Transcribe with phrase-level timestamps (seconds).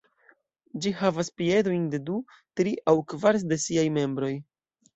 [0.85, 2.17] Ĝi havas piedojn de du,
[2.61, 4.35] tri aŭ kvar de siaj membroj.